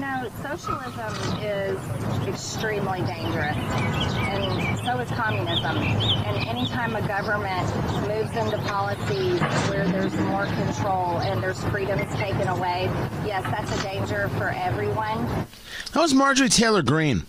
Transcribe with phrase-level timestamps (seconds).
[0.00, 1.78] know, socialism is
[2.26, 5.76] extremely dangerous, and so is communism.
[5.76, 7.66] And anytime a government
[8.08, 12.84] moves into policies where there's more control and there's freedoms taken away,
[13.26, 15.26] yes, that's a danger for everyone.
[15.92, 17.24] That was Marjorie Taylor Greene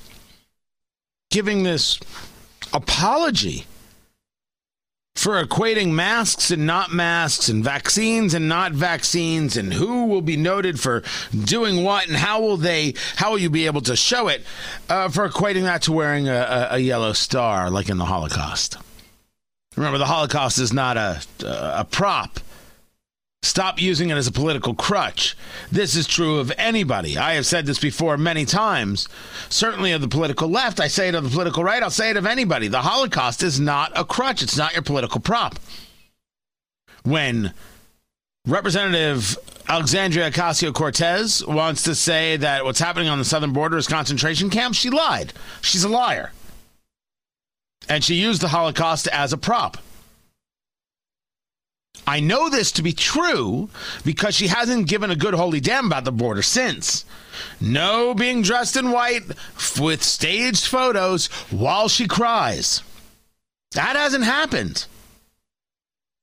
[1.30, 2.00] giving this
[2.74, 3.66] apology
[5.22, 10.36] for equating masks and not masks and vaccines and not vaccines and who will be
[10.36, 11.04] noted for
[11.44, 14.44] doing what and how will they how will you be able to show it
[14.90, 18.78] uh, for equating that to wearing a, a, a yellow star like in the holocaust?
[19.76, 22.40] Remember the holocaust is not a a prop
[23.44, 25.36] Stop using it as a political crutch.
[25.72, 27.18] This is true of anybody.
[27.18, 29.09] I have said this before many times.
[29.50, 30.80] Certainly of the political left.
[30.80, 31.81] I say it of the political right.
[31.81, 32.67] I'll say it of anybody.
[32.67, 35.58] The Holocaust is not a crutch, it's not your political prop.
[37.04, 37.52] When
[38.45, 43.88] Representative Alexandria Ocasio Cortez wants to say that what's happening on the southern border is
[43.88, 45.34] concentration camps, she lied.
[45.62, 46.31] She's a liar.
[47.89, 49.78] And she used the Holocaust as a prop.
[52.12, 53.70] I know this to be true
[54.04, 57.06] because she hasn't given a good holy damn about the border since.
[57.62, 59.22] No being dressed in white
[59.80, 62.84] with staged photos while she cries.
[63.76, 64.88] That hasn't happened.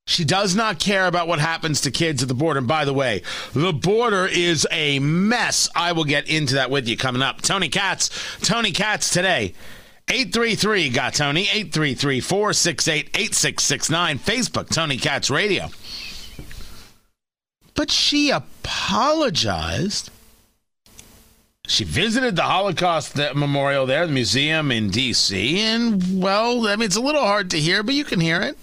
[0.07, 2.59] She does not care about what happens to kids at the border.
[2.59, 3.23] And by the way,
[3.55, 5.71] the border is a mess.
[5.75, 7.41] I will get into that with you coming up.
[7.41, 8.11] Tony Katz,
[8.43, 9.55] Tony Katz today
[10.11, 14.19] 833 got Tony, 833 468 8669.
[14.19, 15.69] Facebook, Tony Katz Radio.
[17.75, 20.11] But she apologized.
[21.67, 26.97] She visited the Holocaust Memorial there, the museum in D.C., and, well, I mean, it's
[26.97, 28.57] a little hard to hear, but you can hear it.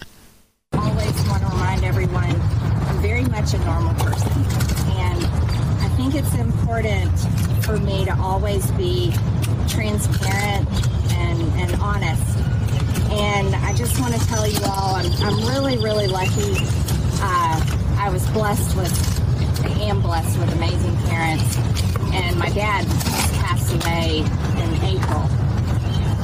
[0.72, 4.32] Always want to remind everyone I'm very much a normal person.
[4.98, 7.16] And I think it's important
[7.64, 9.14] for me to always be
[9.68, 10.68] transparent
[11.16, 12.38] and, and honest.
[13.10, 16.54] And I just want to tell you all, I'm, I'm really, really lucky.
[17.20, 17.60] Uh,
[17.98, 18.92] I was blessed with,
[19.64, 21.56] I am blessed with amazing parents.
[22.12, 22.86] And my dad
[23.40, 25.22] passed away in April.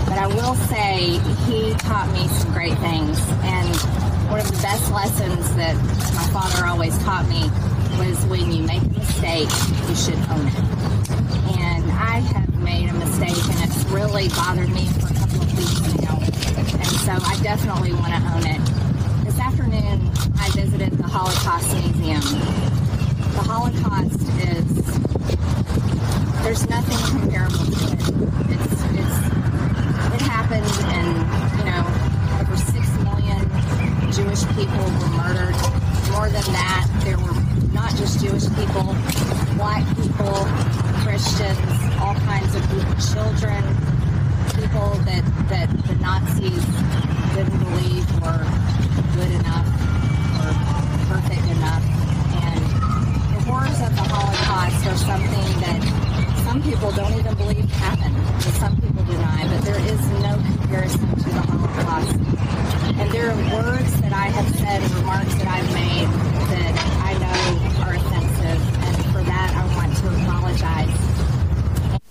[0.06, 3.18] But I will say he taught me some great things.
[3.42, 3.76] And
[4.30, 5.76] one of the best lessons that
[6.14, 7.48] my father always taught me
[7.98, 9.48] was when you make a mistake,
[9.88, 11.01] you should own it.
[11.10, 15.56] And I have made a mistake and it's really bothered me for a couple of
[15.56, 16.18] weeks now.
[16.78, 18.60] And so I definitely want to own it.
[19.24, 22.20] This afternoon, I visited the Holocaust Museum.
[23.32, 24.66] The Holocaust is,
[26.42, 28.00] there's nothing comparable to it.
[28.52, 29.18] It's, it's,
[30.14, 31.08] it happened and,
[31.58, 31.82] you know,
[32.40, 33.40] over six million
[34.12, 35.56] Jewish people were murdered.
[36.12, 37.32] More than that, there were
[37.72, 38.94] not just Jewish people,
[39.56, 40.46] black people,
[41.12, 41.60] Christians,
[42.00, 42.64] all kinds of
[43.12, 43.60] children,
[44.56, 45.20] people that,
[45.52, 46.64] that the Nazis
[47.36, 48.40] didn't believe were
[49.12, 49.68] good enough
[50.40, 50.48] or
[51.12, 51.84] perfect enough.
[52.48, 52.64] And
[53.28, 55.84] the horrors of the Holocaust are something that
[56.48, 58.16] some people don't even believe happened,
[58.56, 62.16] some people deny, but there is no comparison to the Holocaust.
[62.96, 66.08] And there are words that I have said, remarks that I've made
[66.56, 66.72] that
[67.04, 71.02] I know are offensive, and for that I want to apologize.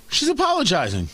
[0.10, 0.30] She's
[0.62, 1.10] apologizing.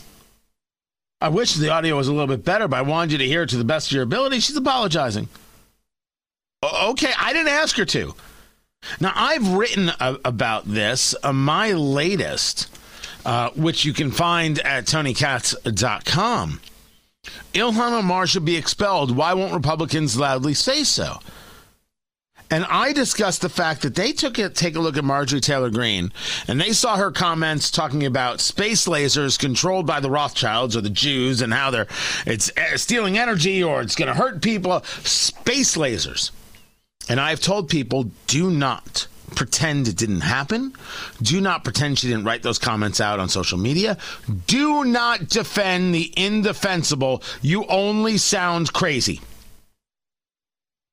[1.22, 3.44] I wish the audio was a little bit better, but I wanted you to hear
[3.44, 4.40] it to the best of your ability.
[4.42, 5.30] She's apologizing.
[6.64, 8.14] Okay, I didn't ask her to.
[9.00, 12.68] Now, I've written a- about this, uh, my latest,
[13.26, 16.60] uh, which you can find at tonykatz.com.
[17.54, 19.16] Ilhan Omar should be expelled.
[19.16, 21.20] Why won't Republicans loudly say so?
[22.50, 25.70] And I discussed the fact that they took it, take a look at Marjorie Taylor
[25.70, 26.14] Greene,
[26.48, 30.90] and they saw her comments talking about space lasers controlled by the Rothschilds or the
[30.90, 31.88] Jews, and how they're
[32.26, 34.82] it's uh, stealing energy or it's going to hurt people.
[35.04, 36.32] Space lasers,
[37.10, 40.74] and I've told people, do not pretend it didn't happen.
[41.22, 43.98] Do not pretend she didn't write those comments out on social media.
[44.48, 47.22] Do not defend the indefensible.
[47.42, 49.20] You only sound crazy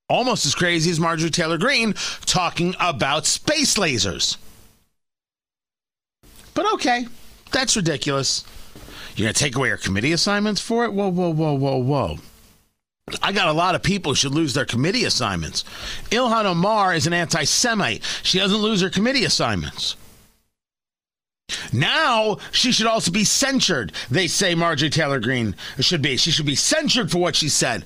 [0.08, 1.94] almost as crazy as Marjorie Taylor Greene
[2.26, 4.36] talking about space lasers.
[6.54, 7.06] But okay,
[7.50, 8.44] that's ridiculous.
[9.16, 10.92] You're going to take away her committee assignments for it?
[10.92, 12.18] Whoa, whoa, whoa, whoa, whoa.
[13.22, 15.64] I got a lot of people who should lose their committee assignments.
[16.10, 18.02] Ilhan Omar is an anti Semite.
[18.22, 19.96] She doesn't lose her committee assignments.
[21.72, 23.92] Now she should also be censured.
[24.10, 26.16] They say Marjorie Taylor Greene should be.
[26.16, 27.84] She should be censured for what she said.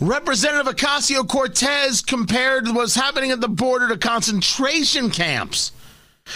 [0.00, 5.72] Representative Ocasio Cortez compared what's happening at the border to concentration camps.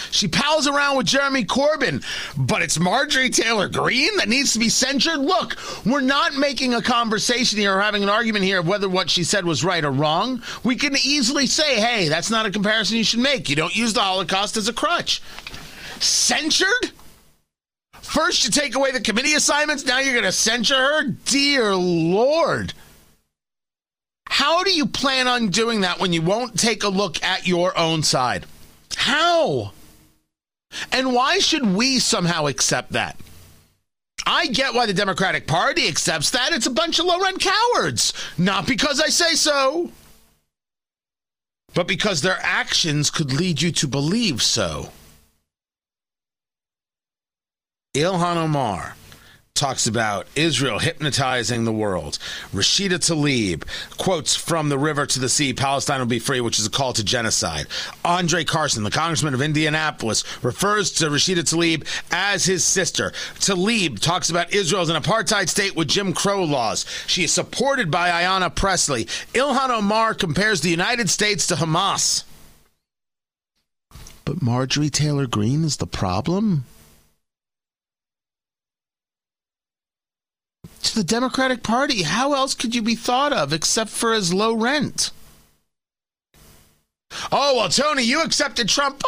[0.09, 2.03] She pals around with Jeremy Corbyn,
[2.37, 5.19] but it's Marjorie Taylor Greene that needs to be censured.
[5.19, 9.09] Look, we're not making a conversation here or having an argument here of whether what
[9.09, 10.41] she said was right or wrong.
[10.63, 13.49] We can easily say, hey, that's not a comparison you should make.
[13.49, 15.21] You don't use the Holocaust as a crutch.
[15.99, 16.91] Censured?
[18.01, 21.03] First, you take away the committee assignments, now you're going to censure her?
[21.25, 22.73] Dear Lord.
[24.31, 27.77] How do you plan on doing that when you won't take a look at your
[27.77, 28.45] own side?
[28.95, 29.73] How?
[30.93, 33.17] And why should we somehow accept that?
[34.25, 36.53] I get why the Democratic Party accepts that.
[36.53, 38.13] It's a bunch of low rent cowards.
[38.37, 39.91] Not because I say so,
[41.73, 44.91] but because their actions could lead you to believe so.
[47.93, 48.95] Ilhan Omar
[49.61, 52.17] talks about Israel hypnotizing the world.
[52.51, 53.63] Rashida Tlaib
[53.99, 56.93] quotes from the river to the sea, Palestine will be free, which is a call
[56.93, 57.67] to genocide.
[58.03, 63.11] Andre Carson, the congressman of Indianapolis, refers to Rashida Tlaib as his sister.
[63.35, 66.83] Tlaib talks about Israel as an apartheid state with Jim Crow laws.
[67.05, 69.05] She is supported by Ayanna Pressley.
[69.35, 72.23] Ilhan Omar compares the United States to Hamas.
[74.25, 76.65] But Marjorie Taylor Greene is the problem?
[80.83, 82.03] To the Democratic Party.
[82.03, 85.11] How else could you be thought of except for as low rent?
[87.31, 89.03] Oh, well, Tony, you accepted Trump.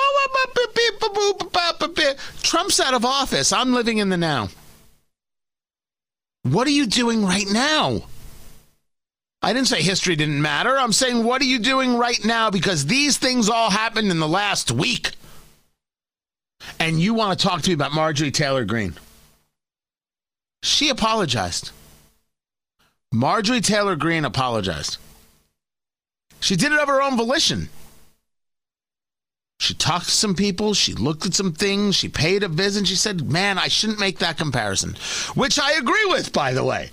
[2.42, 3.54] Trump's out of office.
[3.54, 4.50] I'm living in the now.
[6.44, 8.04] What are you doing right now?
[9.42, 10.78] I didn't say history didn't matter.
[10.78, 12.50] I'm saying, what are you doing right now?
[12.50, 15.12] Because these things all happened in the last week.
[16.80, 18.96] And you want to talk to me about Marjorie Taylor Greene.
[20.64, 21.72] She apologized.
[23.12, 24.98] Marjorie Taylor Greene apologized.
[26.40, 27.68] She did it of her own volition.
[29.60, 32.96] She talked to some people, she looked at some things, she paid a visit, she
[32.96, 34.96] said, Man, I shouldn't make that comparison,
[35.36, 36.92] which I agree with, by the way.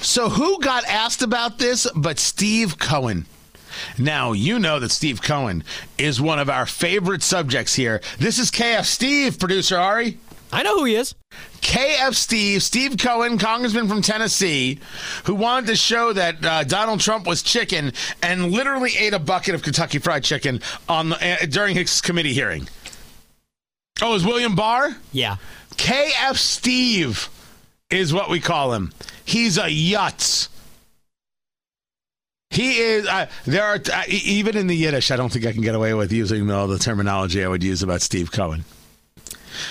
[0.00, 3.26] So, who got asked about this but Steve Cohen?
[3.96, 5.62] Now, you know that Steve Cohen
[5.98, 8.00] is one of our favorite subjects here.
[8.18, 10.18] This is KF Steve, producer Ari.
[10.52, 11.14] I know who he is.
[11.60, 14.80] KF Steve, Steve Cohen, congressman from Tennessee,
[15.24, 17.92] who wanted to show that uh, Donald Trump was chicken
[18.22, 22.32] and literally ate a bucket of Kentucky Fried Chicken on the, uh, during his committee
[22.32, 22.68] hearing.
[24.02, 24.96] Oh, is William Barr?
[25.12, 25.36] Yeah.
[25.72, 27.28] KF Steve
[27.90, 28.92] is what we call him.
[29.24, 30.48] He's a yutz.
[32.50, 33.06] He is.
[33.06, 35.10] Uh, there are uh, even in the Yiddish.
[35.10, 37.82] I don't think I can get away with using all the terminology I would use
[37.82, 38.64] about Steve Cohen.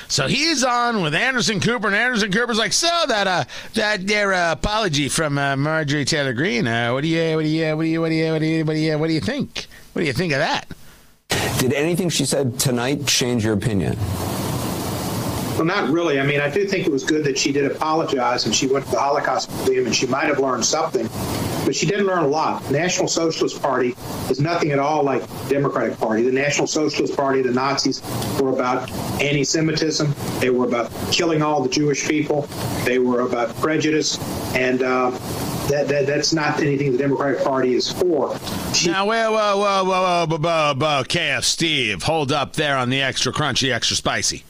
[0.07, 3.43] So he's on with Anderson Cooper, and Anderson Cooper's like, "So that uh
[3.73, 6.67] that their uh, apology from uh, Marjorie Taylor Greene.
[6.67, 8.45] Uh, what do you what do you what do you what do you what do
[8.45, 9.67] you what do you what do you think?
[9.93, 10.67] What do you think of that?"
[11.59, 13.97] Did anything she said tonight change your opinion?
[15.59, 16.21] Well, not really.
[16.21, 18.85] I mean, I do think it was good that she did apologize and she went
[18.85, 21.05] to the Holocaust Museum and she might have learned something,
[21.65, 22.63] but she didn't learn a lot.
[22.63, 23.93] The National Socialist Party
[24.29, 26.23] is nothing at all like the Democratic Party.
[26.23, 28.01] The National Socialist Party, the Nazis,
[28.39, 28.89] were about
[29.21, 30.15] anti-Semitism.
[30.39, 32.43] They were about killing all the Jewish people.
[32.85, 34.17] They were about prejudice,
[34.55, 35.09] and uh,
[35.67, 38.39] that, that that's not anything the Democratic Party is for.
[38.73, 42.89] She- now, whoa, whoa, whoa, whoa, whoa, whoa, whoa, KF Steve, hold up there on
[42.89, 44.45] the extra crunchy, extra spicy.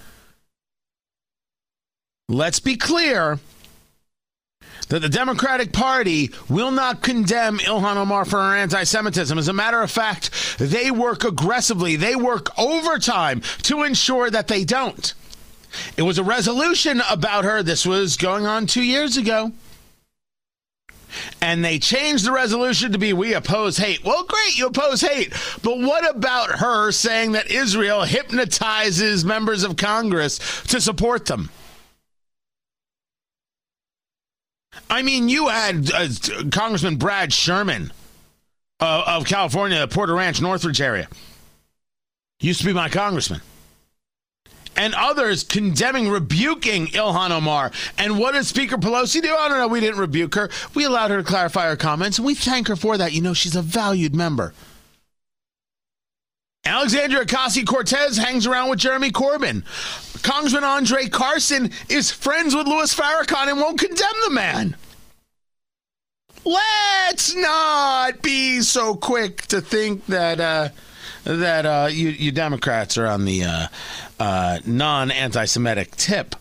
[2.29, 3.39] Let's be clear
[4.89, 9.35] that the Democratic Party will not condemn Ilhan Omar for her anti Semitism.
[9.35, 14.63] As a matter of fact, they work aggressively, they work overtime to ensure that they
[14.63, 15.15] don't.
[15.97, 17.63] It was a resolution about her.
[17.63, 19.51] This was going on two years ago.
[21.41, 24.03] And they changed the resolution to be we oppose hate.
[24.03, 25.33] Well, great, you oppose hate.
[25.63, 31.49] But what about her saying that Israel hypnotizes members of Congress to support them?
[34.89, 36.07] I mean, you had uh,
[36.51, 37.91] Congressman Brad Sherman
[38.79, 41.07] uh, of California, the Porter Ranch, Northridge area.
[42.39, 43.41] Used to be my congressman.
[44.75, 47.71] And others condemning, rebuking Ilhan Omar.
[47.97, 49.35] And what did Speaker Pelosi do?
[49.35, 49.67] I don't know.
[49.67, 50.49] We didn't rebuke her.
[50.73, 53.11] We allowed her to clarify her comments, and we thank her for that.
[53.11, 54.53] You know, she's a valued member.
[56.65, 59.63] Alexandria Ocasio Cortez hangs around with Jeremy Corbyn.
[60.21, 64.75] Congressman Andre Carson is friends with Louis Farrakhan and won't condemn the man.
[66.45, 70.69] Let's not be so quick to think that uh,
[71.23, 73.67] that uh, you, you, Democrats are on the uh,
[74.19, 76.35] uh non anti-Semitic tip.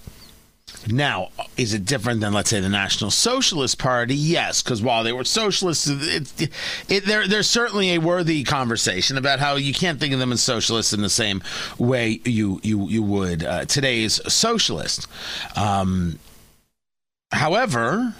[0.86, 4.14] Now, is it different than, let's say, the National Socialist Party?
[4.14, 6.50] Yes, because while they were socialists, it,
[6.88, 10.42] it, there, there's certainly a worthy conversation about how you can't think of them as
[10.42, 11.42] socialists in the same
[11.78, 15.06] way you you you would uh, today's socialists.
[15.56, 16.18] Um,
[17.32, 18.14] however,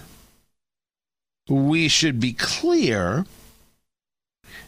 [1.49, 3.25] we should be clear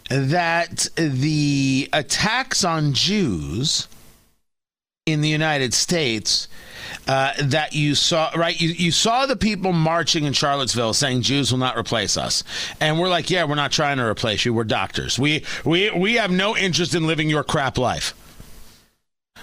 [0.08, 3.88] that the attacks on Jews
[5.06, 6.48] in the United States
[7.06, 8.58] uh, that you saw, right?
[8.60, 12.44] You, you saw the people marching in Charlottesville saying Jews will not replace us.
[12.80, 14.54] And we're like, yeah, we're not trying to replace you.
[14.54, 15.18] We're doctors.
[15.18, 18.14] We, we, we have no interest in living your crap life.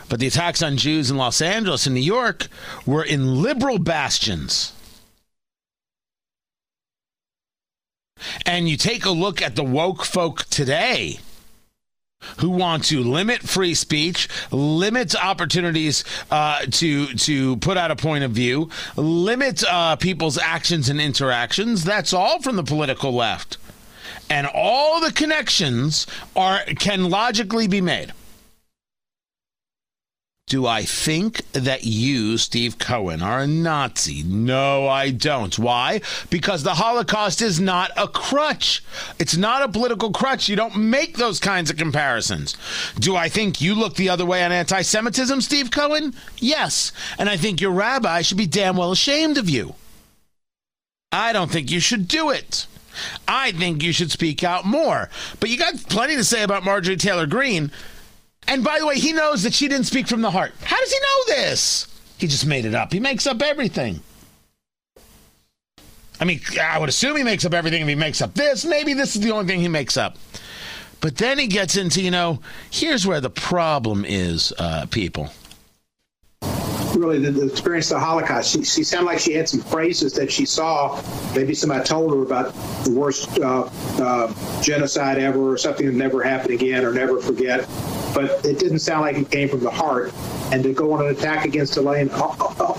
[0.10, 2.48] But the attacks on Jews in Los Angeles and New York
[2.86, 4.74] were in liberal bastions.
[8.46, 11.20] And you take a look at the woke folk today
[12.40, 18.24] who want to limit free speech, limit opportunities uh, to to put out a point
[18.24, 21.84] of view, limit uh, people's actions and interactions.
[21.84, 23.58] That's all from the political left,
[24.30, 28.14] and all the connections are can logically be made.
[30.48, 34.24] Do I think that you, Steve Cohen, are a Nazi?
[34.24, 35.60] No, I don't.
[35.60, 36.00] Why?
[36.30, 38.82] Because the Holocaust is not a crutch.
[39.20, 40.48] It's not a political crutch.
[40.48, 42.56] You don't make those kinds of comparisons.
[42.98, 46.16] Do I think you look the other way on anti Semitism, Steve Cohen?
[46.38, 46.94] Yes.
[47.20, 49.76] And I think your rabbi should be damn well ashamed of you.
[51.12, 52.68] I don't think you should do it.
[53.28, 55.10] I think you should speak out more.
[55.42, 57.70] But you got plenty to say about Marjorie Taylor Greene.
[58.48, 60.54] And by the way, he knows that she didn't speak from the heart.
[60.64, 61.88] How does he know this?
[62.18, 62.94] He just made it up.
[62.94, 64.02] He makes up everything.
[66.20, 68.66] I mean, I would assume he makes up everything if he makes up this.
[68.66, 70.18] Maybe this is the only thing he makes up.
[71.00, 72.40] But then he gets into, you know,
[72.72, 75.30] here's where the problem is, uh, people
[76.96, 78.52] really the, the, experience of the Holocaust.
[78.52, 81.02] She, she, sounded like she had some phrases that she saw.
[81.36, 82.54] Maybe somebody told her about
[82.84, 87.68] the worst uh, uh, genocide ever, or something that never happened again, or never forget.
[88.14, 90.14] But it didn't sound like it came from the heart.
[90.52, 92.10] And to go on an attack against Ilhan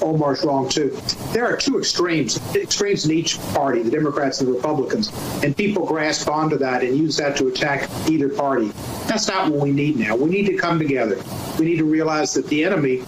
[0.02, 0.96] Omar's wrong too.
[1.32, 5.12] There are two extremes, extremes in each party, the Democrats and the Republicans,
[5.44, 8.72] and people grasp onto that and use that to attack either party.
[9.06, 10.16] That's not what we need now.
[10.16, 11.22] We need to come together.
[11.58, 13.02] We need to realize that the enemy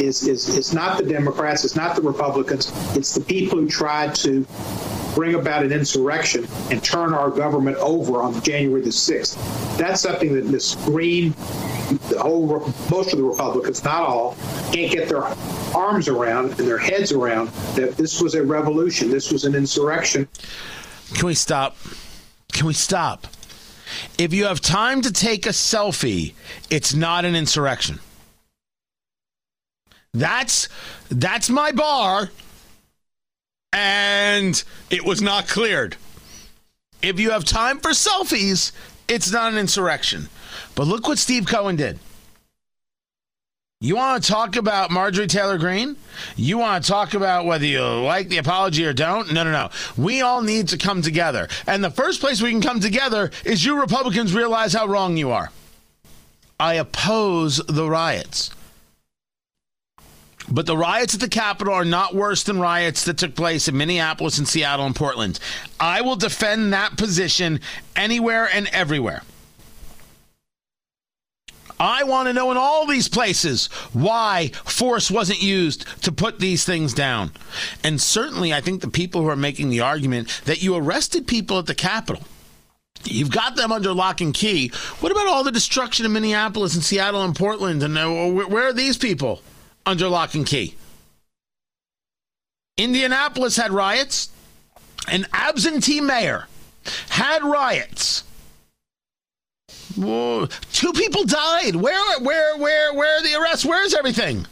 [0.00, 4.14] is, is, is not the Democrats, it's not the Republicans, it's the people who tried
[4.16, 4.46] to
[5.14, 9.36] bring about an insurrection and turn our government over on January the 6th.
[9.76, 10.76] That's something that Ms.
[10.84, 11.30] Greene,
[12.08, 14.36] the whole, most of the Republicans, not all,
[14.72, 15.24] can't get their
[15.74, 20.28] arms around and their heads around that this was a revolution, this was an insurrection.
[21.14, 21.76] Can we stop?
[22.52, 23.26] Can we stop?
[24.18, 26.34] If you have time to take a selfie,
[26.70, 28.00] it's not an insurrection.
[30.14, 30.68] That's
[31.10, 32.30] that's my bar.
[33.72, 35.96] And it was not cleared.
[37.02, 38.72] If you have time for selfies,
[39.06, 40.28] it's not an insurrection.
[40.74, 41.98] But look what Steve Cohen did.
[43.80, 45.94] You want to talk about Marjorie Taylor Greene?
[46.34, 49.32] You want to talk about whether you like the apology or don't?
[49.32, 49.70] No, no, no.
[49.96, 51.46] We all need to come together.
[51.64, 55.30] And the first place we can come together is you Republicans realize how wrong you
[55.30, 55.52] are.
[56.58, 58.50] I oppose the riots.
[60.50, 63.76] But the riots at the Capitol are not worse than riots that took place in
[63.76, 65.38] Minneapolis and Seattle and Portland.
[65.78, 67.60] I will defend that position
[67.94, 69.22] anywhere and everywhere.
[71.80, 76.64] I want to know in all these places why force wasn't used to put these
[76.64, 77.30] things down.
[77.84, 81.58] And certainly, I think the people who are making the argument that you arrested people
[81.58, 82.24] at the Capitol.
[83.04, 84.72] You've got them under lock and key.
[84.98, 87.82] What about all the destruction in Minneapolis and Seattle and Portland?
[87.84, 89.40] And uh, where are these people?
[89.88, 90.76] Under lock and key.
[92.76, 94.28] Indianapolis had riots.
[95.10, 96.46] An absentee mayor
[97.08, 98.22] had riots.
[99.96, 100.46] Whoa.
[100.72, 101.74] Two people died.
[101.74, 103.64] Where, where, where, where are the arrests?
[103.64, 104.46] Where's everything?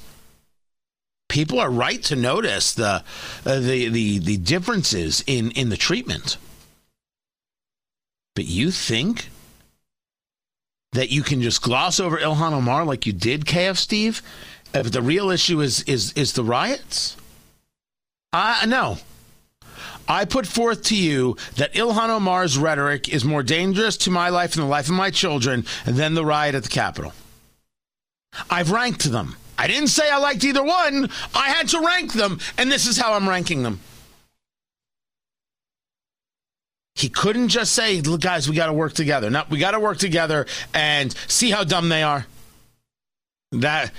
[1.28, 3.04] People are right to notice the,
[3.44, 6.38] uh, the, the, the differences in, in the treatment.
[8.34, 9.28] But you think
[10.92, 14.22] that you can just gloss over Ilhan Omar like you did, KF Steve,
[14.74, 17.16] if the real issue is is is the riots,
[18.32, 18.98] I no.
[20.08, 24.54] I put forth to you that Ilhan Omar's rhetoric is more dangerous to my life
[24.54, 27.12] and the life of my children than the riot at the Capitol.
[28.48, 29.36] I've ranked them.
[29.58, 31.10] I didn't say I liked either one.
[31.34, 33.80] I had to rank them, and this is how I'm ranking them.
[36.94, 39.28] He couldn't just say, Look, guys, we got to work together.
[39.28, 42.26] No, we got to work together and see how dumb they are.
[43.52, 43.92] That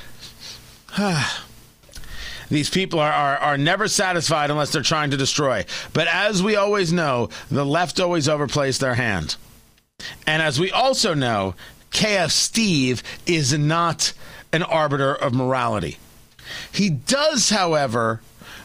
[2.50, 5.66] These people are, are, are never satisfied unless they're trying to destroy.
[5.94, 9.36] But as we always know, the left always overplays their hand.
[10.26, 11.56] And as we also know,
[11.92, 14.14] KF Steve is not
[14.54, 15.98] an arbiter of morality.
[16.72, 18.22] He does, however,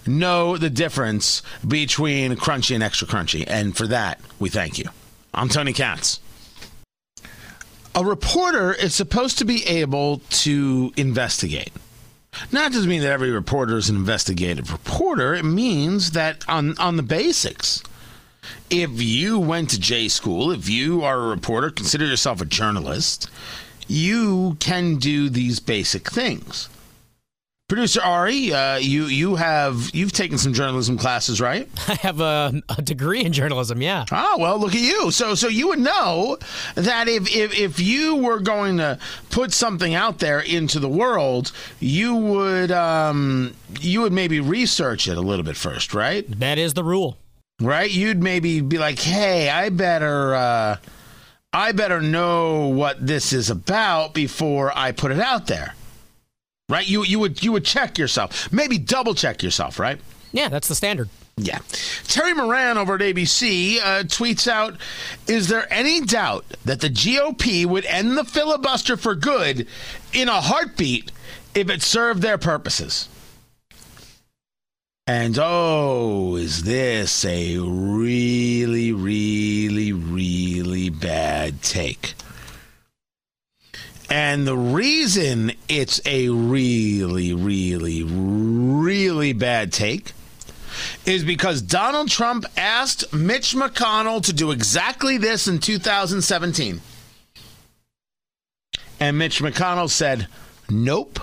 [0.06, 3.44] know the difference between crunchy and extra crunchy.
[3.46, 4.88] And for that, we thank you.
[5.34, 6.20] I'm Tony Katz.
[7.94, 11.72] A reporter is supposed to be able to investigate.
[12.50, 15.34] Not just mean that every reporter is an investigative reporter.
[15.34, 17.82] It means that on on the basics,
[18.70, 23.28] if you went to J school, if you are a reporter, consider yourself a journalist,
[23.86, 26.68] you can do these basic things.
[27.72, 31.66] Producer Ari, uh, you you have you've taken some journalism classes, right?
[31.88, 33.80] I have a, a, degree in journalism.
[33.80, 34.04] Yeah.
[34.12, 35.10] Oh well, look at you.
[35.10, 36.36] So so you would know
[36.74, 38.98] that if if if you were going to
[39.30, 41.50] put something out there into the world,
[41.80, 46.30] you would um you would maybe research it a little bit first, right?
[46.40, 47.16] That is the rule.
[47.58, 47.90] Right?
[47.90, 50.34] You'd maybe be like, hey, I better.
[50.34, 50.76] Uh,
[51.54, 55.74] I better know what this is about before I put it out there
[56.72, 56.88] right?
[56.88, 60.00] You you would you would check yourself, maybe double check yourself, right?
[60.32, 61.10] Yeah, that's the standard.
[61.36, 61.58] Yeah.
[62.04, 64.78] Terry Moran over at ABC uh, tweets out
[65.26, 69.66] Is there any doubt that the GOP would end the filibuster for good
[70.12, 71.12] in a heartbeat
[71.54, 73.08] if it served their purposes?
[75.06, 82.14] And oh, is this a really, really, really bad take?
[84.12, 90.12] And the reason it's a really, really, really bad take
[91.06, 96.82] is because Donald Trump asked Mitch McConnell to do exactly this in 2017.
[99.00, 100.26] And Mitch McConnell said,
[100.68, 101.18] nope.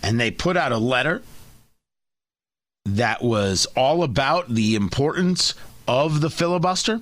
[0.00, 1.20] And they put out a letter
[2.84, 5.54] that was all about the importance
[5.88, 7.00] of the filibuster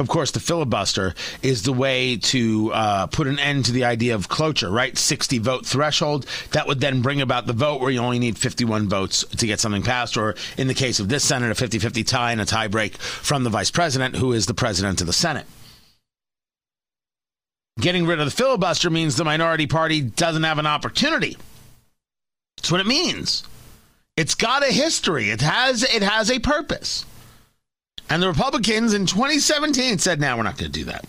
[0.00, 4.14] of course, the filibuster is the way to uh, put an end to the idea
[4.14, 4.96] of cloture, right?
[4.96, 6.26] 60 vote threshold.
[6.52, 9.58] That would then bring about the vote where you only need 51 votes to get
[9.58, 12.44] something passed, or in the case of this Senate, a 50 50 tie and a
[12.44, 15.46] tie break from the vice president, who is the president of the Senate.
[17.80, 21.36] Getting rid of the filibuster means the minority party doesn't have an opportunity.
[22.56, 23.44] That's what it means.
[24.16, 25.30] It's got a history.
[25.30, 27.04] It has it has a purpose.
[28.10, 31.04] And the Republicans in 2017 said, now we're not going to do that.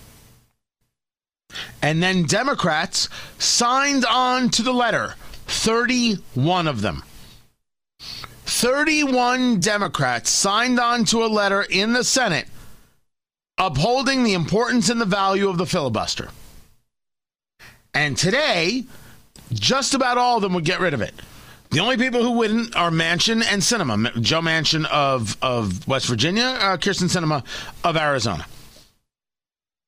[1.82, 5.16] And then Democrats signed on to the letter,
[5.48, 7.04] 31 of them.
[8.00, 12.48] 31 Democrats signed on to a letter in the Senate
[13.58, 16.30] upholding the importance and the value of the filibuster.
[17.94, 18.86] And today,
[19.52, 21.14] just about all of them would get rid of it.
[21.72, 24.20] The only people who wouldn't are Manchin and Sinema.
[24.22, 27.46] Joe Manchin of, of West Virginia, uh, Kyrsten Sinema
[27.84, 28.46] of Arizona.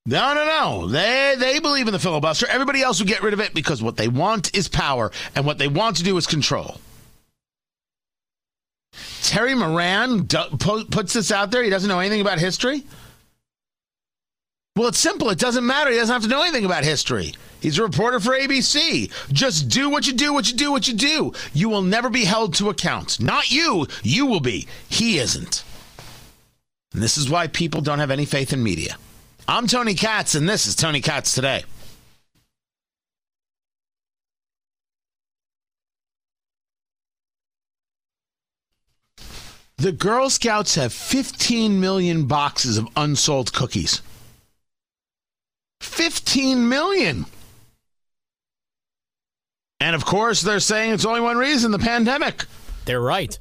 [0.06, 0.88] No, no, no.
[0.88, 2.48] They they believe in the filibuster.
[2.48, 5.60] Everybody else would get rid of it because what they want is power, and what
[5.60, 6.80] they want to do is control.
[9.22, 11.63] Terry Moran do, puts this out there.
[11.63, 12.84] He doesn't know anything about history.
[14.76, 15.30] Well, it's simple.
[15.30, 15.91] It doesn't matter.
[15.91, 17.36] He doesn't have to know anything about history.
[17.62, 19.12] He's a reporter for ABC.
[19.32, 21.32] Just do what you do, what you do, what you do.
[21.54, 23.19] You will never be held to account.
[23.19, 23.88] Not you.
[24.02, 24.67] You will be.
[24.89, 25.63] He isn't.
[26.91, 28.97] And this is why people don't have any faith in media.
[29.47, 31.63] I'm Tony Katz, and this is Tony Katz Today.
[39.78, 44.02] The Girl Scouts have 15 million boxes of unsold cookies.
[45.80, 47.26] 15 million.
[49.82, 52.46] And of course, they're saying it's only one reason the pandemic.
[52.86, 53.38] They're right.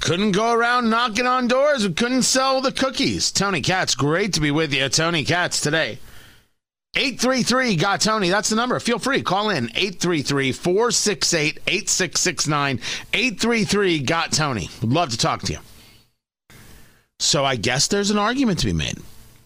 [0.00, 1.88] Couldn't go around knocking on doors.
[1.94, 3.30] Couldn't sell the cookies.
[3.30, 4.88] Tony Katz, great to be with you.
[4.88, 6.00] Tony Katz today.
[6.96, 8.28] 833 got Tony.
[8.28, 8.80] That's the number.
[8.80, 9.22] Feel free.
[9.22, 12.80] Call in 833 468 8669.
[13.12, 14.68] 833 got Tony.
[14.80, 15.58] Would love to talk to you.
[17.20, 18.98] So I guess there's an argument to be made,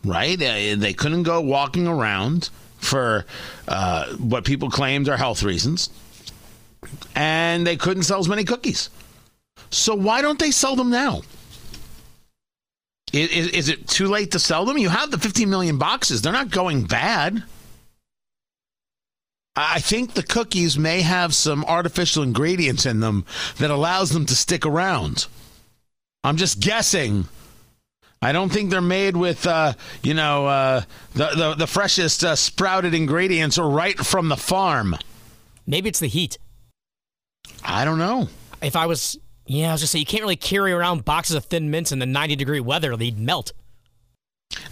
[0.02, 0.38] right?
[0.38, 3.26] They couldn't go walking around for
[3.66, 5.90] uh, what people claimed are health reasons
[7.14, 8.90] and they couldn't sell as many cookies.
[9.70, 11.22] So why don't they sell them now?
[13.12, 14.76] Is, is, it too late to sell them?
[14.76, 16.20] You have the 15 million boxes.
[16.20, 17.42] They're not going bad.
[19.56, 23.24] I think the cookies may have some artificial ingredients in them
[23.56, 25.26] that allows them to stick around.
[26.22, 27.26] I'm just guessing.
[28.20, 29.72] I don't think they're made with, uh,
[30.02, 30.82] you know, uh,
[31.14, 34.96] the, the, the freshest uh, sprouted ingredients or right from the farm.
[35.66, 36.38] Maybe it's the heat.
[37.64, 38.28] I don't know.
[38.62, 41.44] If I was Yeah, I was just say you can't really carry around boxes of
[41.44, 43.52] thin mints in the 90 degree weather; they'd melt.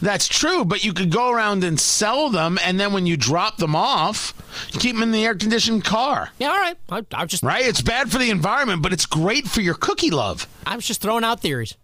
[0.00, 3.58] That's true, but you could go around and sell them, and then when you drop
[3.58, 4.32] them off,
[4.72, 6.30] you keep them in the air conditioned car.
[6.38, 6.76] Yeah, all right.
[6.88, 7.64] I, I was just Right?
[7.66, 10.46] It's bad for the environment, but it's great for your cookie love.
[10.66, 11.76] I was just throwing out theories.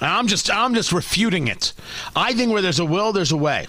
[0.00, 1.72] I'm just I'm just refuting it.
[2.14, 3.66] I think where there's a will, there's a way.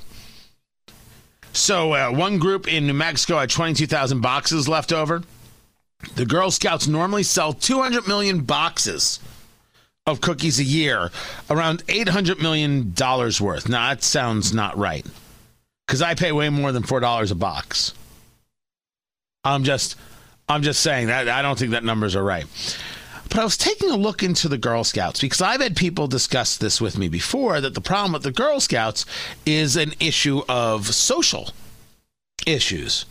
[1.54, 5.24] So uh, one group in New Mexico had 22,000 boxes left over.
[6.16, 9.20] The Girl Scouts normally sell 200 million boxes
[10.06, 11.12] of cookies a year,
[11.50, 13.70] around 800 million dollars worth.
[13.70, 15.06] Now that sounds not right,
[15.86, 17.94] because I pay way more than four dollars a box.
[19.44, 19.96] I'm just
[20.48, 22.46] I'm just saying that I don't think that numbers are right.
[23.30, 26.58] But I was taking a look into the Girl Scouts because I've had people discuss
[26.58, 29.06] this with me before that the problem with the Girl Scouts
[29.46, 31.52] is an issue of social
[32.48, 33.06] issues.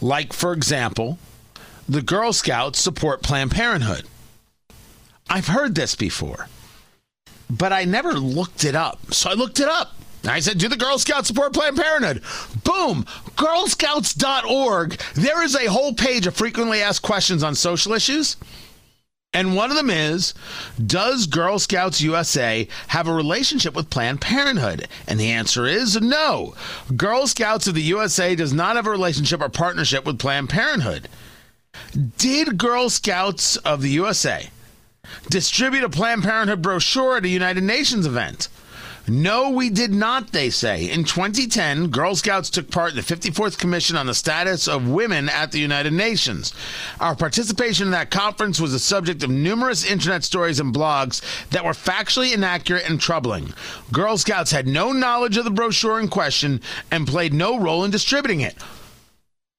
[0.00, 1.18] Like, for example,
[1.88, 4.06] the Girl Scouts support Planned Parenthood.
[5.28, 6.48] I've heard this before,
[7.50, 9.12] but I never looked it up.
[9.12, 9.94] So I looked it up.
[10.24, 12.22] I said, Do the Girl Scouts support Planned Parenthood?
[12.62, 13.04] Boom!
[13.36, 15.00] Girlscouts.org.
[15.14, 18.36] There is a whole page of frequently asked questions on social issues.
[19.34, 20.34] And one of them is
[20.84, 24.86] Does Girl Scouts USA have a relationship with Planned Parenthood?
[25.08, 26.54] And the answer is no.
[26.94, 31.08] Girl Scouts of the USA does not have a relationship or partnership with Planned Parenthood.
[32.16, 34.48] Did Girl Scouts of the USA
[35.28, 38.48] distribute a Planned Parenthood brochure at a United Nations event?
[39.06, 40.88] No, we did not, they say.
[40.88, 45.28] In 2010, Girl Scouts took part in the 54th Commission on the Status of Women
[45.28, 46.54] at the United Nations.
[46.98, 51.64] Our participation in that conference was the subject of numerous internet stories and blogs that
[51.64, 53.52] were factually inaccurate and troubling.
[53.92, 57.90] Girl Scouts had no knowledge of the brochure in question and played no role in
[57.90, 58.54] distributing it.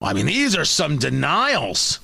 [0.03, 1.99] I mean, these are some denials.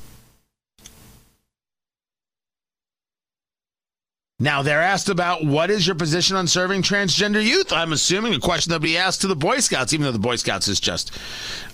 [4.42, 7.74] Now, they're asked about what is your position on serving transgender youth?
[7.74, 10.38] I'm assuming a question that'll be asked to the Boy Scouts, even though the Boy
[10.38, 11.12] Scouts has just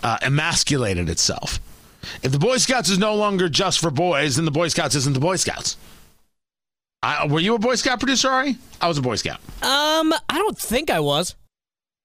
[0.02, 1.60] uh, emasculated itself.
[2.24, 5.14] If the Boy Scouts is no longer just for boys, then the Boy Scouts isn't
[5.14, 5.78] the Boy Scouts.
[7.04, 8.58] I, were you a Boy Scout producer, Ari?
[8.82, 9.40] I was a Boy Scout.
[9.62, 11.36] Um, I don't think I was.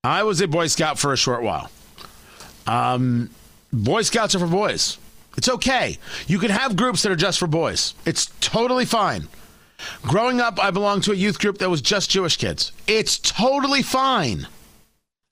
[0.04, 1.70] I was a Boy Scout for a short while.
[2.66, 3.30] Um,
[3.72, 4.98] Boy Scouts are for boys.
[5.36, 5.98] It's okay.
[6.26, 7.94] You can have groups that are just for boys.
[8.04, 9.28] It's totally fine.
[10.02, 12.72] Growing up, I belonged to a youth group that was just Jewish kids.
[12.86, 14.48] It's totally fine.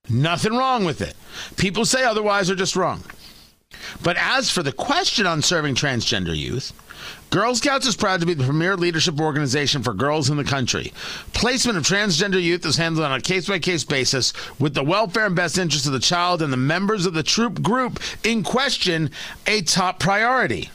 [0.08, 1.14] Nothing wrong with it.
[1.56, 3.02] People say otherwise are just wrong.
[4.02, 6.72] But as for the question on serving transgender youth,
[7.30, 10.92] Girl Scouts is proud to be the premier leadership organization for girls in the country.
[11.32, 15.26] Placement of transgender youth is handled on a case by case basis with the welfare
[15.26, 19.10] and best interest of the child and the members of the troop group in question
[19.46, 20.70] a top priority.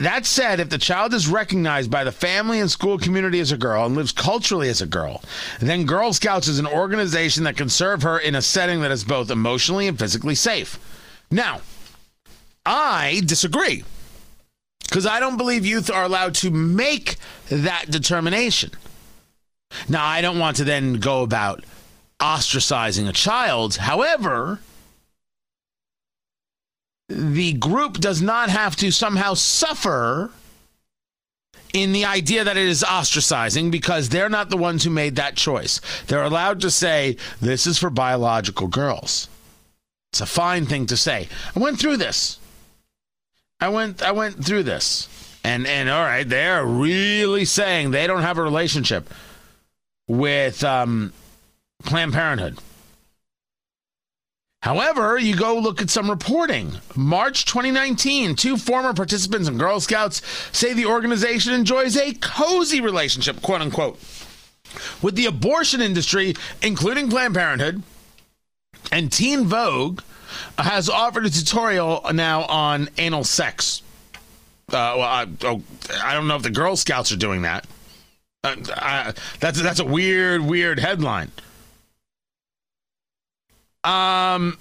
[0.00, 3.56] That said, if the child is recognized by the family and school community as a
[3.56, 5.22] girl and lives culturally as a girl,
[5.60, 9.04] then Girl Scouts is an organization that can serve her in a setting that is
[9.04, 10.78] both emotionally and physically safe.
[11.34, 11.62] Now,
[12.64, 13.82] I disagree
[14.84, 17.16] because I don't believe youth are allowed to make
[17.48, 18.70] that determination.
[19.88, 21.64] Now, I don't want to then go about
[22.20, 23.74] ostracizing a child.
[23.74, 24.60] However,
[27.08, 30.30] the group does not have to somehow suffer
[31.72, 35.34] in the idea that it is ostracizing because they're not the ones who made that
[35.34, 35.80] choice.
[36.06, 39.28] They're allowed to say, this is for biological girls.
[40.14, 41.28] It's a fine thing to say.
[41.56, 42.38] I went through this.
[43.58, 45.08] I went I went through this.
[45.42, 49.12] And and all right, they're really saying they don't have a relationship
[50.06, 51.12] with um,
[51.82, 52.60] Planned Parenthood.
[54.62, 56.74] However, you go look at some reporting.
[56.94, 60.22] March 2019, two former participants in Girl Scouts
[60.56, 63.98] say the organization enjoys a cozy relationship, quote unquote,
[65.02, 67.82] with the abortion industry, including Planned Parenthood.
[68.94, 70.02] And Teen Vogue
[70.56, 73.82] has offered a tutorial now on anal sex.
[74.68, 75.62] Uh, well, I, oh,
[76.00, 77.66] I don't know if the Girl Scouts are doing that.
[78.44, 81.32] Uh, I, that's that's a weird, weird headline.
[83.82, 84.58] Um,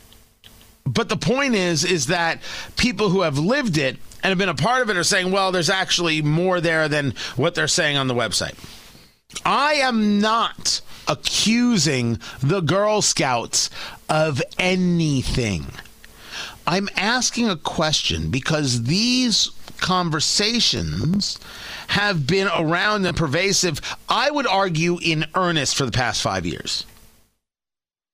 [0.84, 2.42] but the point is, is that
[2.76, 5.52] people who have lived it and have been a part of it are saying, well,
[5.52, 8.56] there's actually more there than what they're saying on the website.
[9.46, 13.70] I am not accusing the Girl Scouts
[14.10, 15.68] of anything.
[16.66, 21.38] I'm asking a question because these conversations
[21.88, 26.86] have been around and pervasive, I would argue, in earnest for the past five years.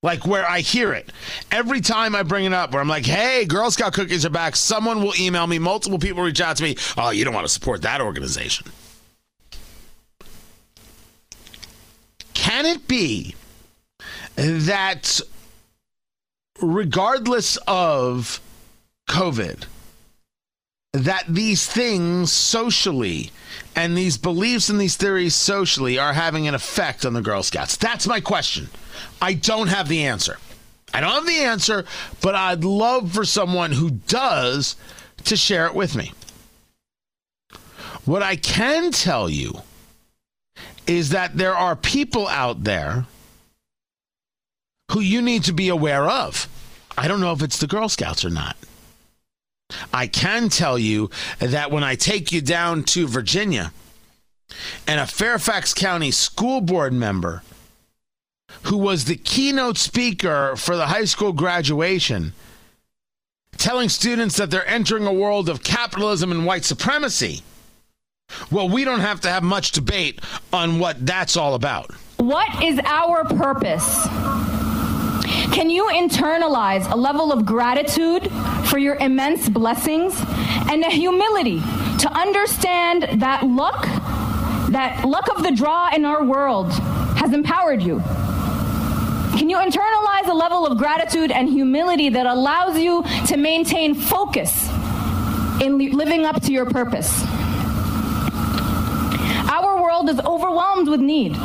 [0.01, 1.11] Like where I hear it.
[1.51, 4.55] Every time I bring it up, where I'm like, hey, Girl Scout cookies are back,
[4.55, 7.53] someone will email me, multiple people reach out to me, oh, you don't want to
[7.53, 8.65] support that organization.
[12.49, 13.35] Can it be
[14.35, 15.21] that
[16.59, 18.41] regardless of
[19.07, 19.65] COVID,
[20.93, 23.29] that these things socially
[23.75, 27.77] and these beliefs and these theories socially are having an effect on the Girl Scouts?
[27.77, 28.69] That's my question.
[29.21, 30.39] I don't have the answer.
[30.91, 31.85] I don't have the answer,
[32.19, 34.75] but I'd love for someone who does
[35.25, 36.13] to share it with me.
[38.05, 39.61] What I can tell you
[40.89, 43.05] is that there are people out there
[44.91, 46.49] who you need to be aware of.
[46.97, 48.57] I don't know if it's the Girl Scouts or not.
[49.93, 53.71] I can tell you that when I take you down to Virginia
[54.87, 57.43] and a Fairfax County school board member
[58.63, 62.33] who was the keynote speaker for the high school graduation,
[63.57, 67.43] telling students that they're entering a world of capitalism and white supremacy.
[68.51, 70.19] Well, we don't have to have much debate
[70.53, 71.91] on what that's all about.
[72.17, 74.07] What is our purpose?
[75.53, 78.31] Can you internalize a level of gratitude
[78.65, 80.15] for your immense blessings
[80.69, 81.59] and a humility
[81.99, 83.85] to understand that luck,
[84.69, 86.71] that luck of the draw in our world
[87.17, 87.99] has empowered you?
[89.37, 94.67] Can you internalize a level of gratitude and humility that allows you to maintain focus
[95.61, 97.23] in living up to your purpose?
[99.99, 101.35] World is overwhelmed with need.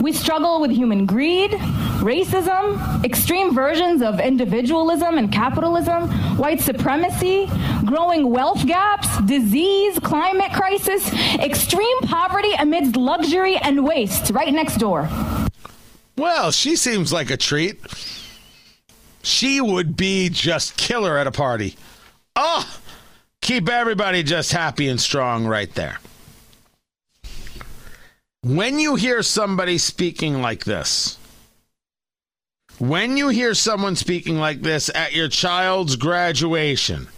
[0.00, 1.52] We struggle with human greed,
[2.00, 7.48] racism, extreme versions of individualism and capitalism, white supremacy,
[7.84, 15.08] growing wealth gaps, disease, climate crisis, extreme poverty amidst luxury and waste right next door.
[16.16, 17.78] Well, she seems like a treat.
[19.22, 21.76] She would be just killer at a party.
[22.34, 22.68] Oh,
[23.40, 26.00] keep everybody just happy and strong right there.
[28.44, 31.16] When you hear somebody speaking like this,
[32.78, 37.08] when you hear someone speaking like this at your child's graduation,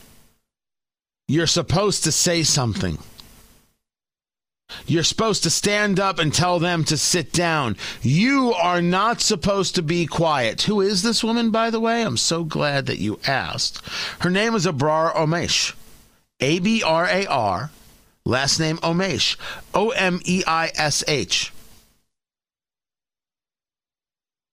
[1.27, 2.99] you're supposed to say something.
[4.87, 7.77] You're supposed to stand up and tell them to sit down.
[8.03, 10.63] You are not supposed to be quiet.
[10.63, 12.03] Who is this woman, by the way?
[12.03, 13.85] I'm so glad that you asked.
[14.21, 15.75] Her name is Abrar Omeish.
[16.39, 17.71] A B R A R,
[18.27, 19.37] last name Omeish.
[19.73, 21.53] O M E I S H.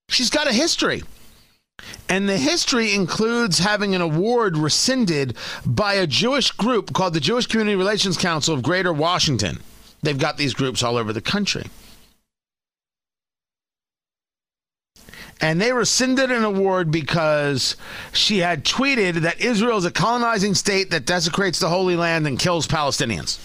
[0.10, 1.04] She's got a history.
[2.08, 7.48] And the history includes having an award rescinded by a Jewish group called the Jewish
[7.48, 9.60] Community Relations Council of Greater Washington.
[10.02, 11.66] They've got these groups all over the country.
[15.42, 17.76] And they rescinded an award because
[18.14, 22.40] she had tweeted that Israel is a colonizing state that desecrates the Holy Land and
[22.40, 23.40] kills Palestinians.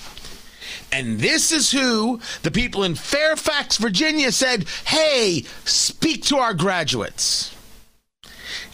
[0.92, 7.54] And this is who the people in Fairfax, Virginia said, hey, speak to our graduates.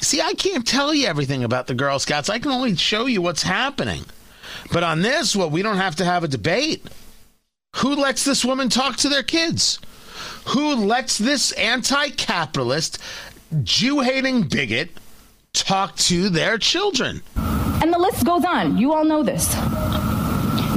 [0.00, 2.28] See, I can't tell you everything about the Girl Scouts.
[2.28, 4.04] I can only show you what's happening.
[4.72, 6.86] But on this, well, we don't have to have a debate.
[7.76, 9.80] Who lets this woman talk to their kids?
[10.48, 12.98] Who lets this anti capitalist,
[13.62, 14.90] Jew hating bigot
[15.52, 17.22] talk to their children?
[17.36, 18.76] And the list goes on.
[18.76, 19.54] You all know this.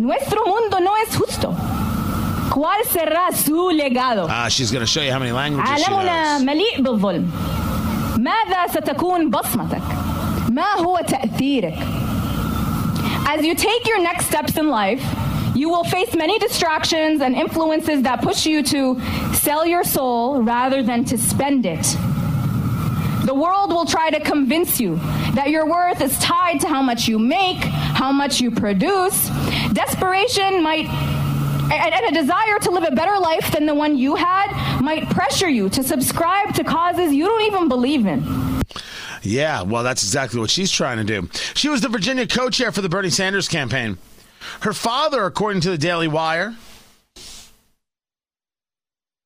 [0.06, 1.54] Nuestro mundo no es justo.
[2.50, 4.26] ¿Cuál será su legado?
[4.30, 6.42] Ah, she's going to show you how many languages she عالمنا knows.
[6.42, 7.30] مليء بالظلم.
[8.18, 9.82] ماذا ستكون بصمتك؟
[10.50, 11.74] ما هو تأثيرك؟
[13.26, 15.02] As you take your next steps in life,
[15.54, 19.00] you will face many distractions and influences that push you to
[19.32, 21.84] sell your soul rather than to spend it.
[23.27, 24.95] The world will try to convince you
[25.35, 29.27] that your worth is tied to how much you make, how much you produce.
[29.73, 30.87] Desperation might
[31.69, 35.49] and a desire to live a better life than the one you had might pressure
[35.49, 38.23] you to subscribe to causes you don't even believe in.
[39.23, 41.27] Yeah, well, that's exactly what she's trying to do.
[41.53, 43.97] She was the Virginia co chair for the Bernie Sanders campaign.
[44.61, 46.55] Her father, according to the Daily Wire,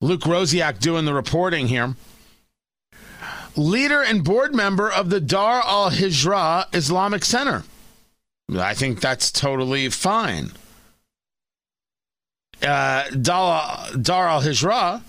[0.00, 1.94] Luke Rosiak doing the reporting here,
[3.56, 7.64] leader and board member of the Dar al Hijra Islamic Center.
[8.54, 10.52] I think that's totally fine.
[12.62, 15.02] Uh, Dar, al Hijra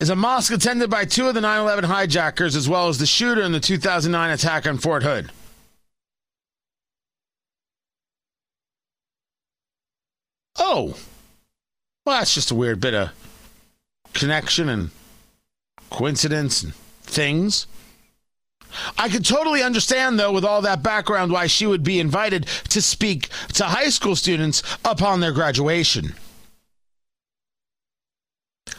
[0.00, 3.06] is a mosque attended by two of the 9 11 hijackers, as well as the
[3.06, 5.30] shooter in the 2009 attack on Fort Hood.
[10.56, 10.96] Oh,
[12.04, 13.10] well, that's just a weird bit of
[14.12, 14.90] connection and
[15.90, 17.66] coincidence and things.
[18.98, 22.82] I could totally understand, though, with all that background, why she would be invited to
[22.82, 26.14] speak to high school students upon their graduation.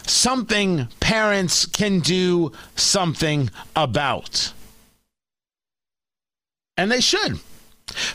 [0.03, 4.53] Something parents can do something about.
[6.77, 7.39] And they should.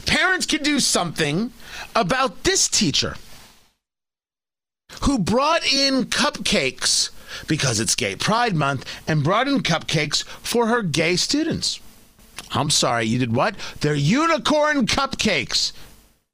[0.06, 1.52] Parents can do something
[1.94, 3.16] about this teacher
[5.02, 7.10] who brought in cupcakes
[7.46, 11.80] because it's Gay Pride Month and brought in cupcakes for her gay students.
[12.52, 13.54] I'm sorry, you did what?
[13.80, 15.72] They're unicorn cupcakes.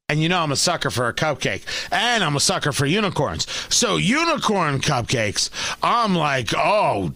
[0.08, 1.64] And you know I'm a sucker for a cupcake.
[1.90, 3.46] And I'm a sucker for unicorns.
[3.74, 5.50] So unicorn cupcakes,
[5.82, 7.12] I'm like, oh,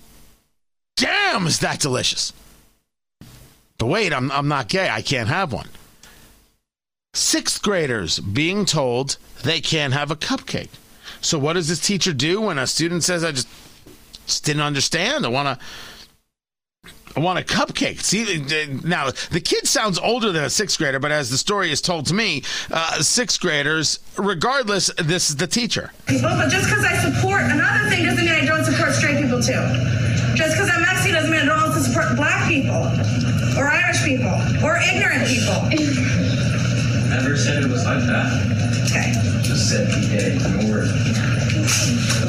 [0.96, 2.32] damn, is that delicious.
[3.78, 4.90] But wait, I'm, I'm not gay.
[4.90, 5.68] I can't have one.
[7.14, 10.68] Sixth graders being told they can't have a cupcake.
[11.20, 13.48] So what does this teacher do when a student says, I just
[14.30, 15.26] just didn't understand.
[15.26, 15.64] I want to.
[17.16, 18.00] I want a cupcake.
[18.00, 18.22] See,
[18.84, 22.06] now the kid sounds older than a sixth grader, but as the story is told
[22.06, 25.90] to me, uh, sixth graders, regardless, this is the teacher.
[26.06, 29.58] But just because I support another thing doesn't mean I don't support straight people too.
[30.38, 32.78] Just because I'm Mexican doesn't mean I don't also support black people,
[33.58, 34.30] or Irish people,
[34.62, 35.58] or ignorant people.
[37.10, 38.30] Never said it was like that.
[38.86, 39.10] Okay.
[39.42, 40.38] Just said gay.
[40.38, 40.86] No word.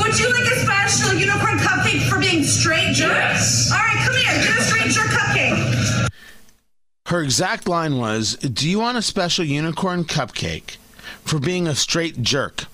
[0.02, 0.58] Would you like a
[0.92, 3.12] special unicorn cupcake for being straight jerk?
[3.12, 3.72] Yes.
[3.72, 4.44] All right, come here.
[4.44, 6.10] Get a straight jerk cupcake.
[7.08, 10.78] Her exact line was, "Do you want a special unicorn cupcake
[11.26, 12.66] for being a straight jerk?"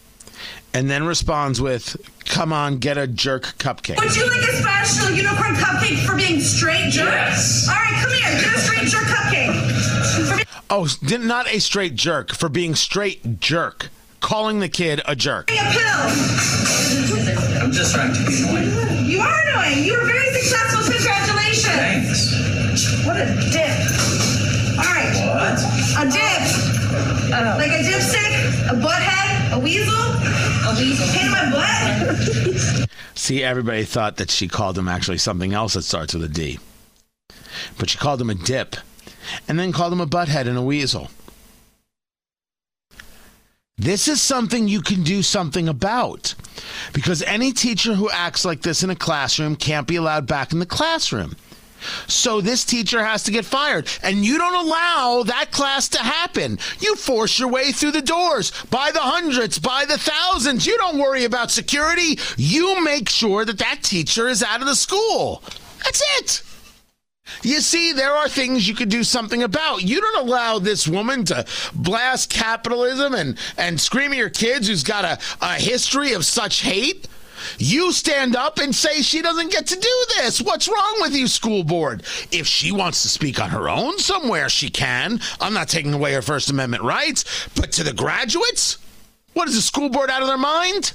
[0.73, 5.12] And then responds with, "Come on, get a jerk cupcake." Would you like a special
[5.12, 7.10] unicorn cupcake for being straight jerk?
[7.10, 7.67] Yes.
[7.67, 8.41] All right, come here.
[8.41, 10.45] Get a straight jerk cupcake.
[10.69, 15.49] Oh, did- not a straight jerk for being straight jerk, calling the kid a jerk.
[15.49, 16.77] a pill.
[17.67, 19.06] I'm just trying to be annoying.
[19.06, 19.84] You are annoying.
[19.84, 20.89] You were very successful.
[20.89, 21.75] Congratulations.
[21.75, 23.06] Thanks.
[23.06, 23.75] What a dip.
[24.80, 25.12] All right.
[25.27, 25.60] What?
[25.99, 26.47] A dip.
[27.27, 27.56] Oh.
[27.60, 31.08] Like a dipstick, a butthead, a weasel, a weasel.
[31.10, 32.89] Pain in my butt.
[33.15, 36.60] See, everybody thought that she called him actually something else that starts with a D.
[37.77, 38.77] But she called him a dip,
[39.49, 41.10] and then called him a butthead and a weasel.
[43.80, 46.34] This is something you can do something about.
[46.94, 50.58] Because any teacher who acts like this in a classroom can't be allowed back in
[50.58, 51.36] the classroom.
[52.08, 53.88] So this teacher has to get fired.
[54.02, 56.58] And you don't allow that class to happen.
[56.80, 60.66] You force your way through the doors by the hundreds, by the thousands.
[60.66, 62.18] You don't worry about security.
[62.36, 65.44] You make sure that that teacher is out of the school.
[65.84, 66.46] That's it.
[67.44, 69.84] You see, there are things you could do something about.
[69.84, 74.84] You don't allow this woman to blast capitalism and, and scream at your kids who's
[74.84, 77.08] got a, a history of such hate.
[77.60, 80.42] You stand up and say she doesn't get to do this.
[80.42, 82.04] What's wrong with you, school board?
[82.32, 85.20] If she wants to speak on her own somewhere, she can.
[85.40, 87.48] I'm not taking away her First Amendment rights.
[87.56, 88.78] But to the graduates?
[89.34, 90.94] What is the school board out of their mind?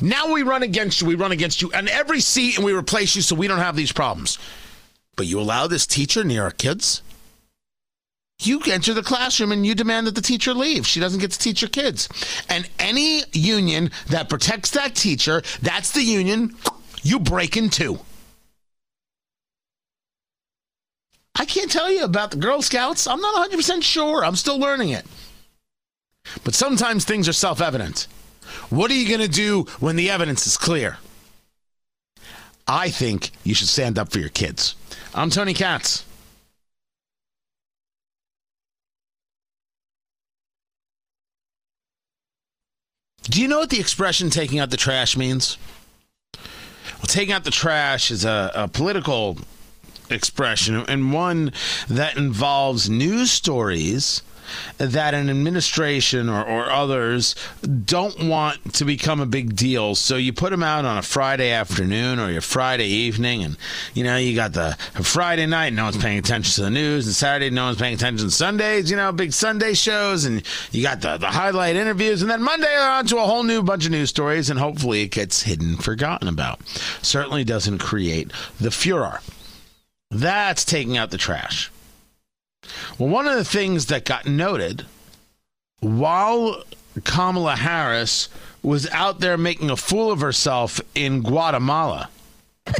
[0.00, 1.06] Now we run against you.
[1.06, 3.76] We run against you on every seat and we replace you so we don't have
[3.76, 4.38] these problems.
[5.18, 7.02] But you allow this teacher near our kids?
[8.40, 10.86] You enter the classroom and you demand that the teacher leave.
[10.86, 12.08] She doesn't get to teach your kids.
[12.48, 16.54] And any union that protects that teacher, that's the union
[17.02, 17.98] you break into.
[21.34, 23.08] I can't tell you about the Girl Scouts.
[23.08, 24.24] I'm not 100% sure.
[24.24, 25.04] I'm still learning it.
[26.44, 28.06] But sometimes things are self evident.
[28.70, 30.98] What are you going to do when the evidence is clear?
[32.68, 34.76] I think you should stand up for your kids.
[35.14, 36.04] I'm Tony Katz.
[43.24, 45.58] Do you know what the expression taking out the trash means?
[46.34, 49.38] Well, taking out the trash is a, a political
[50.10, 51.52] expression and one
[51.88, 54.22] that involves news stories
[54.78, 57.34] that an administration or, or others
[57.84, 59.94] don't want to become a big deal.
[59.94, 63.56] So you put them out on a Friday afternoon or your Friday evening, and
[63.94, 67.14] you know you got the Friday night, no one's paying attention to the news, and
[67.14, 68.90] Saturday, no one's paying attention to Sundays.
[68.90, 72.66] You know, big Sunday shows, and you got the the highlight interviews, and then Monday
[72.66, 75.76] they're on to a whole new bunch of news stories, and hopefully it gets hidden,
[75.76, 76.60] forgotten about.
[77.02, 79.20] Certainly doesn't create the furor.
[80.10, 81.70] That's taking out the trash.
[82.98, 84.84] Well, one of the things that got noted
[85.80, 86.62] while
[87.04, 88.28] Kamala Harris
[88.62, 92.10] was out there making a fool of herself in Guatemala.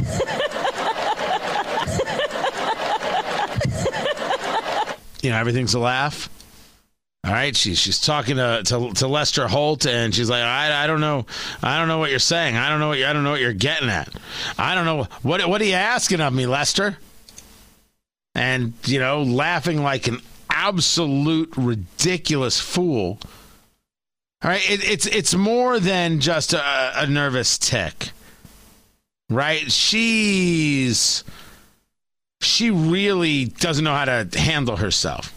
[5.21, 6.29] you know, everything's a laugh.
[7.25, 10.87] All right, she's she's talking to, to to Lester Holt, and she's like, I, I
[10.87, 11.25] don't know,
[11.61, 12.55] I don't know what you're saying.
[12.55, 14.09] I don't know what you, I don't know what you're getting at.
[14.57, 16.97] I don't know what what are you asking of me, Lester?
[18.35, 23.19] And, you know, laughing like an absolute ridiculous fool.
[24.41, 28.11] All right, it, it's it's more than just a, a nervous tick,
[29.29, 29.69] right?
[29.69, 31.25] She's
[32.39, 35.35] she really doesn't know how to handle herself.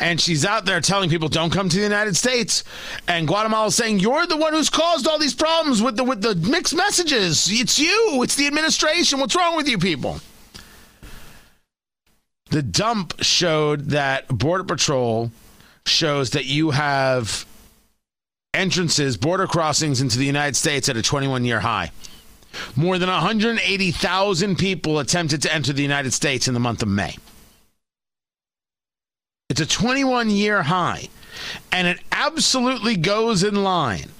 [0.00, 2.64] And she's out there telling people, "Don't come to the United States."
[3.08, 6.34] And Guatemala's saying, "You're the one who's caused all these problems with the with the
[6.36, 7.48] mixed messages.
[7.50, 8.22] It's you.
[8.22, 9.20] It's the administration.
[9.20, 10.20] What's wrong with you people?"
[12.54, 15.32] The dump showed that Border Patrol
[15.86, 17.44] shows that you have
[18.54, 21.90] entrances, border crossings into the United States at a 21 year high.
[22.76, 27.16] More than 180,000 people attempted to enter the United States in the month of May.
[29.50, 31.08] It's a 21 year high,
[31.72, 34.10] and it absolutely goes in line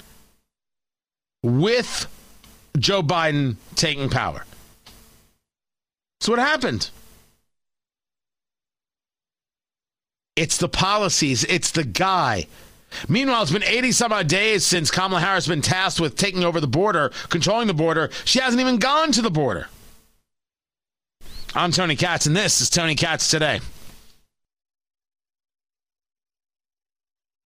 [1.41, 2.05] with
[2.77, 4.43] Joe Biden taking power.
[6.19, 6.89] So, what happened?
[10.35, 12.47] It's the policies, it's the guy.
[13.07, 16.59] Meanwhile, it's been 80 some odd days since Kamala Harris been tasked with taking over
[16.59, 18.09] the border, controlling the border.
[18.25, 19.67] She hasn't even gone to the border.
[21.53, 23.61] I'm Tony Katz, and this is Tony Katz Today.